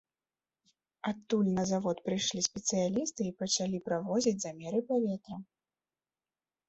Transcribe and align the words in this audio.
Адтуль 1.09 1.51
на 1.57 1.65
завод 1.73 1.97
прыйшлі 2.09 2.43
спецыялісты 2.49 3.21
і 3.29 3.35
пачалі 3.45 3.77
праводзіць 3.91 4.37
замеры 4.47 4.79
паветра. 4.89 5.35